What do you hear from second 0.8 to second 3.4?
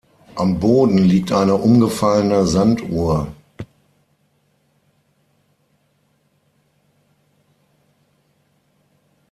liegt eine umgefallene Sanduhr.